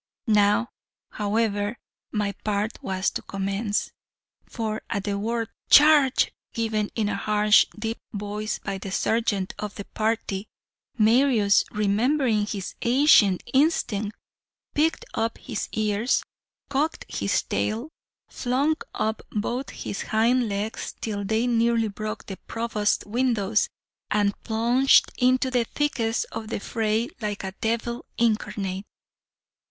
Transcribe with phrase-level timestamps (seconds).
[0.25, 0.69] Now,
[1.11, 1.77] however,
[2.11, 3.91] my part was to commence,
[4.47, 9.75] for at the word 'Charge,' given in a harsh, deep voice by the sergeant of
[9.75, 10.47] the party,
[10.97, 14.17] Marius, remembering his ancient instinct,
[14.73, 16.23] pricked up his ears,
[16.67, 17.89] cocked his tail,
[18.27, 23.69] flung up both his hind legs till they nearly broke the Provost's windows,
[24.09, 28.85] and plunged into the thickest of the fray like a devil incarnate.